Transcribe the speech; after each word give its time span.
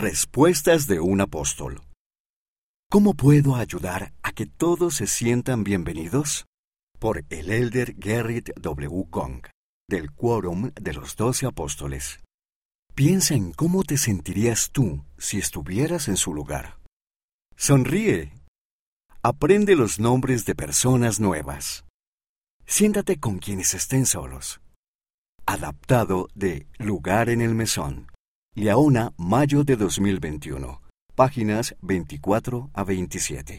Respuestas 0.00 0.86
de 0.86 0.98
un 0.98 1.20
apóstol. 1.20 1.82
¿Cómo 2.90 3.12
puedo 3.12 3.56
ayudar 3.56 4.14
a 4.22 4.32
que 4.32 4.46
todos 4.46 4.94
se 4.94 5.06
sientan 5.06 5.62
bienvenidos? 5.62 6.46
Por 6.98 7.26
el 7.28 7.50
elder 7.50 7.94
Gerrit 8.00 8.48
W. 8.58 9.04
Kong, 9.10 9.44
del 9.86 10.10
Quórum 10.10 10.70
de 10.70 10.94
los 10.94 11.16
Doce 11.16 11.44
Apóstoles. 11.44 12.20
Piensa 12.94 13.34
en 13.34 13.52
cómo 13.52 13.84
te 13.84 13.98
sentirías 13.98 14.70
tú 14.70 15.04
si 15.18 15.36
estuvieras 15.36 16.08
en 16.08 16.16
su 16.16 16.32
lugar. 16.32 16.78
Sonríe. 17.54 18.32
Aprende 19.22 19.76
los 19.76 20.00
nombres 20.00 20.46
de 20.46 20.54
personas 20.54 21.20
nuevas. 21.20 21.84
Siéntate 22.64 23.20
con 23.20 23.38
quienes 23.38 23.74
estén 23.74 24.06
solos. 24.06 24.62
Adaptado 25.44 26.30
de 26.34 26.66
Lugar 26.78 27.28
en 27.28 27.42
el 27.42 27.54
Mesón. 27.54 28.09
Liaona, 28.56 29.12
mayo 29.16 29.62
de 29.62 29.76
2021. 29.76 30.80
Páginas 31.14 31.76
24 31.82 32.70
a 32.74 32.82
27. 32.82 33.58